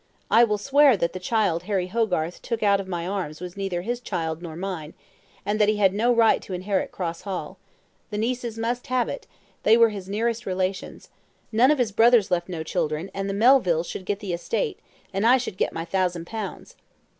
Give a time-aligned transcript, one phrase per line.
[0.31, 3.83] I will swear that the child Harry Hogarth took out of my arms was neither
[3.83, 4.95] his child nor mine,
[5.45, 7.59] and that he had no right to inherit Cross Hall.
[8.09, 9.27] The nieces must have it;
[9.61, 11.09] they were his nearest relations.
[11.51, 14.79] None of his brothers left no children, and the Melvilles should get the estate,
[15.13, 16.75] and I should get my thousand pounds."